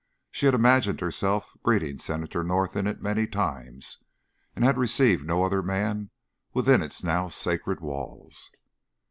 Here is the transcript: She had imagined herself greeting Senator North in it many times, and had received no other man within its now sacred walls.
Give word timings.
She 0.31 0.47
had 0.47 0.55
imagined 0.55 0.99
herself 0.99 1.53
greeting 1.61 1.99
Senator 1.99 2.43
North 2.43 2.75
in 2.75 2.87
it 2.87 3.03
many 3.03 3.27
times, 3.27 3.99
and 4.55 4.65
had 4.65 4.75
received 4.75 5.27
no 5.27 5.43
other 5.43 5.61
man 5.61 6.09
within 6.55 6.81
its 6.81 7.03
now 7.03 7.27
sacred 7.27 7.81
walls. 7.81 8.49